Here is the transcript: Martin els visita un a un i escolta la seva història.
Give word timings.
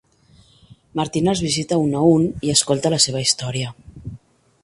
Martin 0.99 1.29
els 1.33 1.43
visita 1.47 1.77
un 1.83 1.93
a 1.99 2.01
un 2.13 2.25
i 2.49 2.53
escolta 2.55 2.93
la 2.97 3.01
seva 3.07 3.23
història. 3.27 3.75